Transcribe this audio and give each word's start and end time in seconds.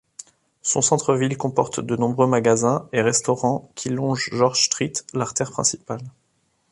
Son 0.63 0.81
centre-ville 0.81 1.37
comporte 1.37 1.79
de 1.79 1.95
nombreux 1.95 2.25
magasins 2.25 2.89
et 2.91 3.03
restaurants 3.03 3.69
qui 3.75 3.89
longent 3.91 4.29
George 4.33 4.63
Street, 4.65 4.93
l'artère 5.13 5.51
principale. 5.51 6.01